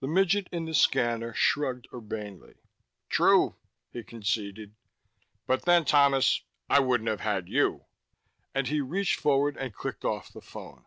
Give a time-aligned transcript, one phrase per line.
[0.00, 2.54] The midget in the scanner shrugged urbanely.
[3.10, 3.54] "True,"
[3.92, 4.74] he conceded.
[5.46, 6.40] "But then, Thomas,
[6.70, 7.84] I wouldn't have had you."
[8.54, 10.86] And he reached forward and clicked off the phone.